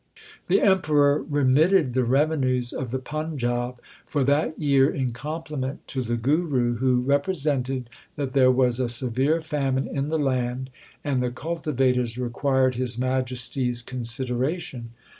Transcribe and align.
The 0.47 0.61
Emperor 0.61 1.21
remitted 1.29 1.93
the 1.93 2.03
revenues 2.03 2.73
of 2.73 2.89
the 2.89 2.97
Panjab 2.97 3.77
for 4.03 4.23
that 4.23 4.57
year 4.59 4.89
in 4.89 5.11
compliment 5.11 5.87
to 5.89 6.01
the 6.01 6.15
Guru, 6.17 6.77
who 6.77 7.03
repre 7.03 7.35
sented 7.37 7.83
that 8.15 8.33
there 8.33 8.49
was 8.49 8.79
a 8.79 8.89
severe 8.89 9.39
famine 9.41 9.87
in 9.87 10.09
the 10.09 10.17
land 10.17 10.71
and 11.03 11.21
the 11.21 11.29
cultivators 11.29 12.17
required 12.17 12.73
His 12.73 12.97
Majesty 12.97 13.69
s 13.69 13.83
considera 13.83 14.59
tion. 14.59 14.89